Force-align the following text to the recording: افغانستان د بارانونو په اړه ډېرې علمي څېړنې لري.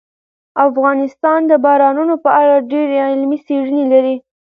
افغانستان 0.67 1.39
د 1.47 1.53
بارانونو 1.65 2.15
په 2.23 2.29
اړه 2.41 2.65
ډېرې 2.71 2.97
علمي 3.11 3.39
څېړنې 3.45 3.83
لري. 3.93 4.15